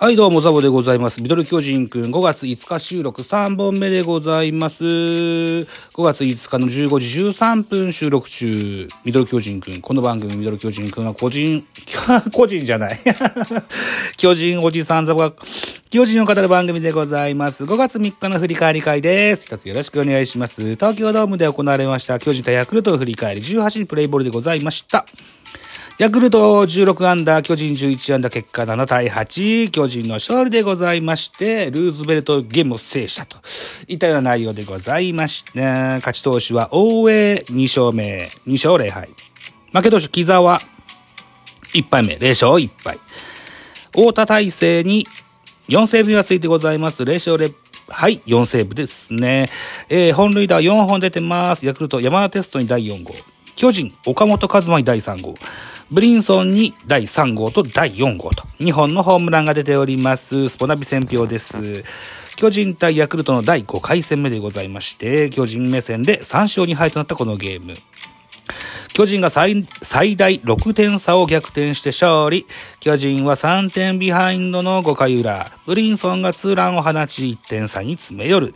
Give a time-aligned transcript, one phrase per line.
[0.00, 1.20] はい、どうも、ザボでございます。
[1.20, 4.84] ミドル巨人くん、5月5日収録3本目でございます。
[4.84, 5.66] 5
[5.96, 9.80] 月5日の15時13分収録中、ミドル巨人くん。
[9.80, 11.66] この番組、ミドル巨人くんは個人、
[12.32, 13.00] 個人じゃない。
[14.16, 15.32] 巨人おじさんザボが、
[15.90, 17.64] 巨人の方の番組でございます。
[17.64, 19.46] 5月3日の振り返り会です。
[19.46, 20.76] 一つよろしくお願いします。
[20.76, 25.06] 東京ドームで行われました、巨人対ヤクルトの振り返り、18日プレイボールでございました。
[25.98, 33.38] ヤクルト16アンダー、巨人11アンダー、結果7対8、巨人の勝利でございまして、ルーズベルトゲームを制したと
[33.88, 39.08] いったような内容でございまして、勝ち投手は大江2勝目、2勝0敗。
[39.72, 40.60] 負け投手木沢
[41.74, 43.00] 1敗目、0勝1敗。
[43.90, 45.04] 太田大勢に
[45.68, 47.02] 4セーブがついてございます。
[47.02, 47.52] 0勝0
[47.88, 49.50] はい、4セーブですね。
[49.88, 51.66] えー、本塁打4本出てます。
[51.66, 53.14] ヤクルト山田テストに第4号。
[53.56, 55.34] 巨人岡本和真に第3号。
[55.90, 60.50] ブリンソンに第3号と第4号と2本のホームランが出ております。
[60.50, 61.82] スポナビ戦表です。
[62.36, 67.72] 巨人対ヤクルトの第5回戦目でございまして、巨人目線で3勝2敗となったこのゲーム。
[68.98, 72.46] 巨人が最最大6点差を逆転して勝利。
[72.80, 75.52] 巨人は3点ビハインドの5回裏。
[75.66, 78.54] ブリンソンがツーランを放ち1点差に詰め寄る。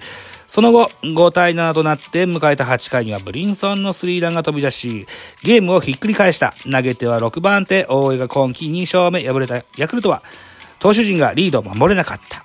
[0.49, 5.07] その後、5対7となって迎えた8回にはブリンソンのスリーランが飛び出し、
[5.45, 6.53] ゲームをひっくり返した。
[6.69, 10.25] 投げては6番手、大江が今季2勝目、敗れたヤクルトは、
[10.81, 12.45] 投手陣がリードを守れなかった。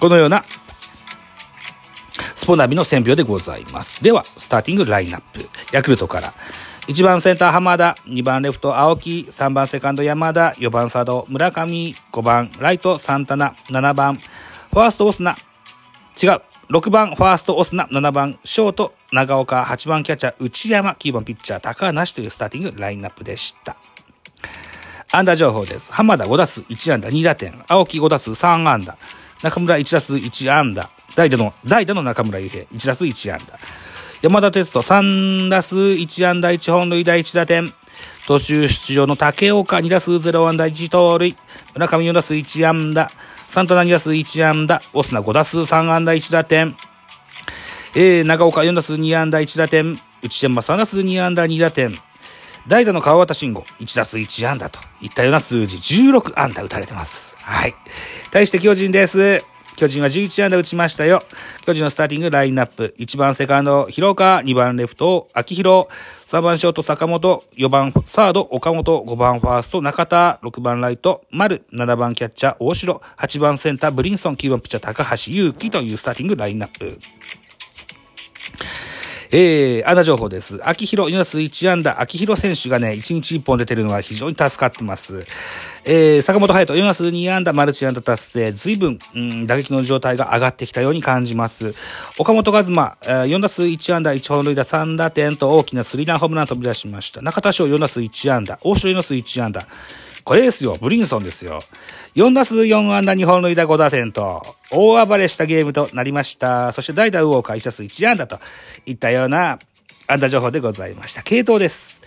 [0.00, 0.44] このような、
[2.34, 4.04] スポナビの選票でございます。
[4.04, 5.48] では、スターティングラインナップ。
[5.72, 6.34] ヤクルトから。
[6.88, 15.36] 1番センター浜田、2番レフト青木、3番セカンド山田、4番サード村上、5番ライトサンタナ、7番ファーストオスナ、
[16.20, 16.40] 違う。
[16.70, 23.76] 6番ファーストオスナ、7番ショート長岡、8番キャッチャー内山、9番ピッチャー高梨というスターティングラインナップでした。
[25.12, 25.92] アンダー情報です。
[25.92, 28.96] 浜田5打数1安打2打点、青木5打数3安打、
[29.42, 33.58] 中村1打数1安打、代打の、代打の中村悠平1打数1安打、
[34.20, 37.72] 山田哲人3打数1安打1本塁打1打点、
[38.26, 41.36] 途中出場の竹岡2打数0安打1盗塁、
[41.74, 46.74] 村上4打数1安打、サンタナ2打数1安打、オスナ5打数3安打1打点、
[47.94, 51.96] えー、長岡4打数2安打1打点、内山3打数2安打2打点、
[52.66, 55.76] 代打の川端慎吾1打数1安打といったような数字。
[55.76, 57.36] 16安打打たれてます。
[57.38, 57.74] はい。
[58.32, 59.44] 対して巨人です。
[59.78, 61.22] 巨人は11安打打ちましたよ。
[61.64, 62.96] 巨人のスターティングラインナップ。
[62.98, 65.86] 1番セカンド、広川、2番レフト、秋広、
[66.26, 76.98] 3番ショート、坂本、4番サード、岡本、5番ファースト、中田、6番ライト、丸、7番キャッチャー、大城、8番センター、ブリンソン、9番ピッチャー、高橋祐希というスターティングラインナップ。
[79.30, 80.58] えー、安打情報です。
[80.66, 82.00] 秋広、4打数1安打。
[82.00, 85.26] 秋広選手がね、1日1本出てるのは非常に助かってます。
[85.84, 88.52] えー、坂本隼人、4打数2安打、マルチ安打達成。
[88.52, 91.74] 随分、うん、打撃の状態が上がってきたように感じます。
[92.18, 97.20] 岡本和真、えー4打数1安打、1本塁打、3打点と大きなスリーランホームラン飛び出しました。
[97.20, 98.58] 中田翔、4打数1安打。
[98.62, 99.66] 大城4打数1安打。
[100.28, 101.60] これですよ、ブリンソンですよ。
[102.14, 106.70] 4打数4安打2本塁打5打点と、大暴れしたゲームとなりました。
[106.72, 108.38] そして代打ウォーカー1打数1安打と
[108.84, 109.58] いったような
[110.06, 111.22] 安打情報でございました。
[111.22, 112.02] 系統です。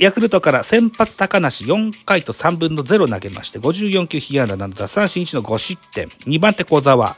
[0.00, 6.08] ヤクルトから先発高梨4回と3分の0投げまして、54球被安打7打三振1の5失点。
[6.26, 7.16] 2番手小沢、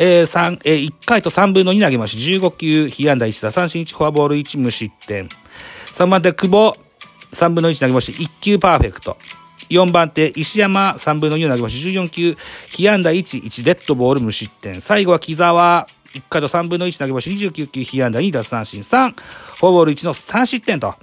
[0.00, 5.28] えー3えー1回と3分の2投げまして、15球被安打1打三振1フォアボール1無失点。
[5.92, 6.76] 3番手久保、
[7.30, 9.16] 3分の1投げまして、1球パーフェクト。
[9.70, 12.36] 4番手、石山、3分の2投げまして、14球、
[12.70, 14.80] 被安打1、1デッドボール無失点。
[14.80, 20.94] 最後は木沢、1回と3分の1投げまして、29球、被安打2奪三振3、フォアボール1の3失点と。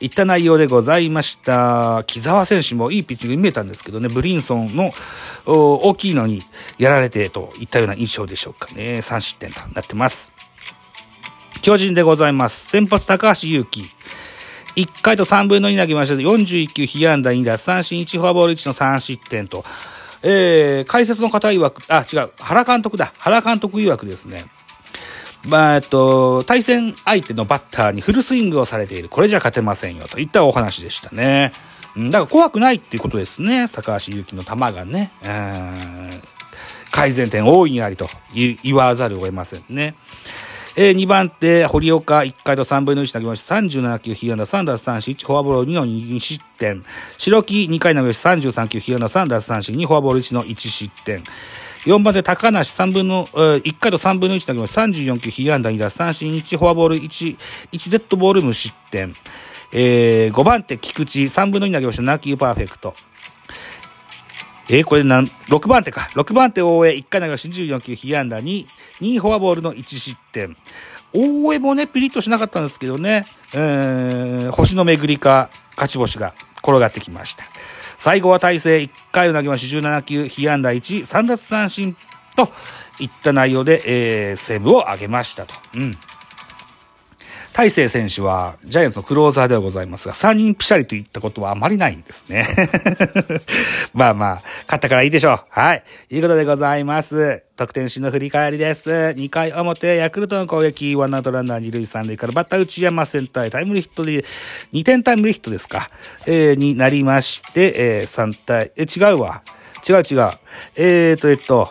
[0.00, 2.02] いった内容でございました。
[2.08, 4.92] 木沢選手もいいピッチングに見えたんですけどね、ブリンソンの
[5.46, 6.42] 大きいのに
[6.76, 8.98] やられてといったような印象でしょうかね。
[8.98, 10.32] 3失点となってます。
[11.62, 12.66] 巨人でございます。
[12.66, 13.84] 先発高橋祐希。
[14.76, 19.64] 1回と3分の2投げました41球、被安打2打、三振1、フォアボール1の3失点と、
[20.22, 23.12] えー、解説の方曰く、あ、違う、原監督だ。
[23.18, 24.46] 原監督曰くですね、
[25.48, 29.08] まあ、えっと、対戦相手のバッターにフルスイングをされている。
[29.08, 30.06] これじゃ勝てませんよ。
[30.08, 31.52] といったお話でしたね。
[31.96, 33.68] だから怖くないっていうことですね。
[33.68, 35.10] 高橋祐希の球がね。
[36.92, 38.08] 改善点大いにありと
[38.62, 39.94] 言わざるを得ませんね。
[40.74, 46.82] えー、2番手、堀岡、1回と3分の1投げまして、37球、被安打3奪三振、1フォアボール2の2失点。
[47.18, 51.22] 白木、2回投げまして、33球、被安打3奪三振、2フォアボール1の1失点。
[51.84, 57.36] 4番手、高梨、3分の、えー、1回と3分の1投げまして、34球、被安打2奪三振、1フォアボール1、
[57.72, 59.14] 1デッドボール無失点。
[59.74, 62.94] えー、5番手、菊池、3分の2投げました、7球パーフェクト。
[64.70, 66.08] えー、これなん、6番手か。
[66.14, 68.64] 6番手、大江、1回投げました、24球、被安打2、
[69.02, 70.56] 2フォアボールの1失点。
[71.12, 76.32] 大江もね、ピリッとしなかったんですけどね、えー、星の巡りか、勝ち星が
[76.62, 77.44] 転がってきました。
[77.98, 81.96] 最後は大勢、1回を投げました17球、被安打1、3奪三振
[82.36, 82.48] と
[82.98, 83.82] いった内容で、
[84.30, 85.54] えー、セーブを上げましたと。
[85.74, 85.96] うん。
[87.52, 92.46] 大勢選手はジャイアンツのクローザーではございますが、3人ピシャリといったことはあまりないんですね。
[93.92, 95.40] まあまあ、勝ったからいいでしょう。
[95.50, 95.84] はい。
[96.10, 97.42] いうことでございます。
[97.56, 98.90] 得点シの振り返りです。
[98.90, 104.24] 2回表、ヤクルトの攻撃、ワンアウトランナー2塁3塁からバッター内山センターへタイムリーヒットで、
[104.72, 105.90] 2点タイムリーヒットですか、
[106.26, 109.42] えー、になりまして、えー、3対、え、違うわ。
[109.86, 110.30] 違う違う。
[110.76, 111.68] えーと、えっと、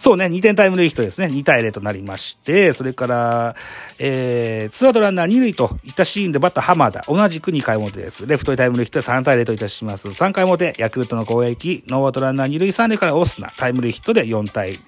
[0.00, 1.26] そうね、2点タイムリーヒットですね。
[1.26, 3.54] 2対0となりまして、それから、
[4.00, 8.26] えー、ツアウトランナー2塁といったシーンでバッター浜田、同じく2回表です。
[8.26, 10.08] レフトへタイムリーヒットで3対0といたします。
[10.08, 14.78] 3回表、ヤクルトの攻撃、ノーアウトランナー2塁3塁からオスナ、タイムリーヒットで4対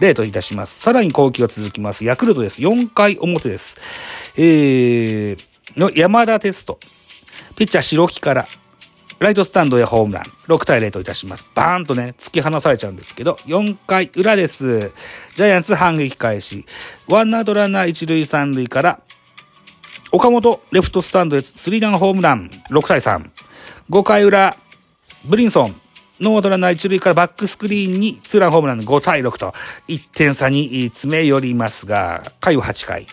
[0.00, 0.80] 0といたします。
[0.80, 2.06] さらに攻撃が続きます。
[2.06, 2.62] ヤクルトです。
[2.62, 3.78] 4回表です。
[4.38, 5.38] えー、
[5.78, 6.78] の山田哲人、
[7.58, 8.48] ピッチャー白木から、
[9.24, 10.24] ライトスタンドへホームラン。
[10.48, 11.46] 6対0といたします。
[11.54, 14.92] バーンとね、突き放されちゃうんですけど、4回裏です。
[15.34, 16.66] ジャイアンツ反撃開始。
[17.08, 19.00] ワンアウトランナー1塁3塁から、
[20.12, 22.50] 岡本、レフトスタンドへスリーランホームラン。
[22.70, 23.30] 6対3。
[23.90, 24.54] 5回裏、
[25.28, 25.74] ブリンソン、
[26.20, 29.54] ノーアウトランナー1塁からバックスクリーンにツーランホームラン5対6と
[29.88, 33.06] 1点差に詰め寄りますが、回は8回。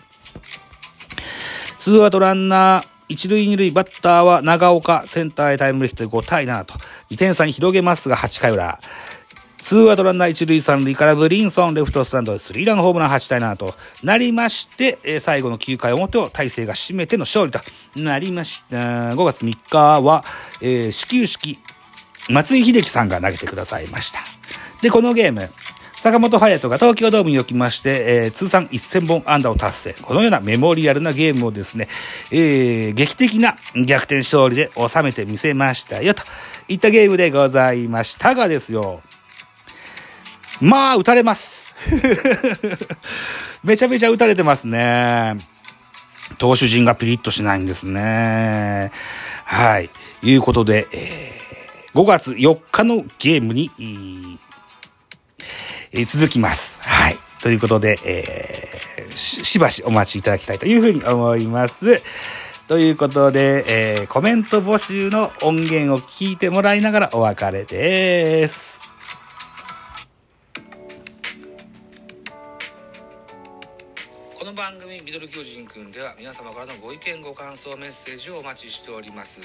[1.80, 6.76] ツーアウトランナー一塁二塁バッターは長岡、センターへタイムリーヒットで5対7と、
[7.10, 8.80] 2点差に広げますが、8回裏。
[9.58, 17.60] ツーアウトランナー一塁三塁からブリンソン、レフトスタンドスリーランホームラン8対7となりまして、え、最後の9回表を大勢が締めての勝利と
[17.98, 19.12] なりました。
[19.12, 20.24] 5月3日は、
[20.62, 21.60] えー、始球式、
[22.30, 24.22] 松井秀喜さんが投げてくださいました。
[24.82, 25.52] で、このゲーム、
[26.02, 29.96] 坂本勇人が東京ドームにおきまして、えー、通算1000本安打を達成。
[30.02, 31.88] このようなメモリアルなゲームをですね、
[32.32, 36.24] えー、劇的な逆転勝利で収めてみせましたよ、と
[36.70, 39.02] いったゲームでございましたがですよ。
[40.60, 41.76] まあ、打たれます。
[43.64, 45.36] めちゃめちゃ打たれてますね。
[46.40, 48.92] 投手陣がピリッとしないんですね。
[49.46, 49.92] はい。
[50.24, 53.70] いうことで、えー、5月4日のゲームに、
[55.94, 56.82] え続きます。
[56.88, 57.18] はい。
[57.42, 62.02] ということで、えー、しばしお待ちいただきたいというふうに思います。
[62.70, 68.80] ということで、えー、コメント募集の音源を聞いてもらいながらお別れです。
[74.40, 79.40] この番組「ミドル巨人くん」では皆様からのご意見ご感想メッセージをお待ちしております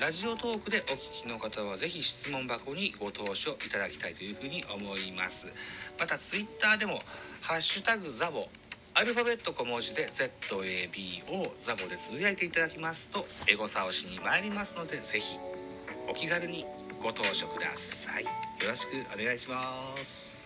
[0.00, 5.52] ラジオトークでお聞きの方はぜひ質問箱にご投書いただきたいというふうに思います。
[5.98, 7.02] またツイッターでも
[7.42, 8.48] 「ハッシュタグザボ」
[8.96, 15.36] アルファベット小文字で ZABO ザボでつぶやいていただきますとエゴサをしに参りますのでぜひ
[16.08, 16.64] お気軽に
[17.02, 18.24] ご投書ください。
[18.24, 18.30] よ
[18.70, 20.39] ろしくお願いします。